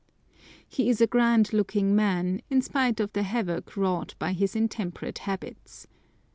He 0.67 0.89
is 0.89 0.99
a 0.99 1.05
grand 1.05 1.53
looking 1.53 1.95
man, 1.95 2.41
in 2.49 2.63
spite 2.63 2.99
of 2.99 3.13
the 3.13 3.21
havoc 3.21 3.77
wrought 3.77 4.15
by 4.17 4.33
his 4.33 4.55
intemperate 4.55 5.19
habits. 5.19 5.85